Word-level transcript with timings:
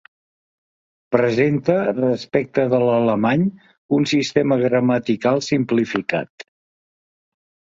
Presenta 1.15 1.75
respecte 1.97 2.65
de 2.71 2.79
l'alemany 2.85 3.45
un 3.99 4.09
sistema 4.13 4.59
gramatical 4.65 5.45
simplificat. 5.51 6.49